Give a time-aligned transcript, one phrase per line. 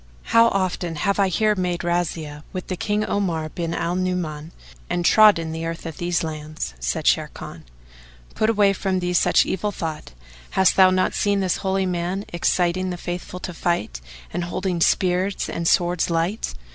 [0.33, 4.51] How often have I here made razzias with King Omar bin al Nu'uman
[4.89, 7.65] and trodden the earth of these lands!" Said Sharrkan,
[8.33, 10.13] "Put away from thee such evil thought,
[10.57, 14.01] hast thou not seen this Holy Man exciting the Faithful to fight,
[14.33, 16.55] and holding spears and swords light?